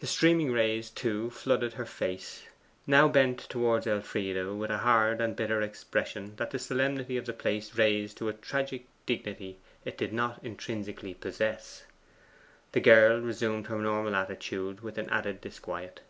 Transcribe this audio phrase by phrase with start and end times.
[0.00, 2.46] The streaming rays, too, flooded her face,
[2.84, 7.32] now bent towards Elfride with a hard and bitter expression that the solemnity of the
[7.32, 11.84] place raised to a tragic dignity it did not intrinsically possess.
[12.72, 16.00] The girl resumed her normal attitude with an added disquiet.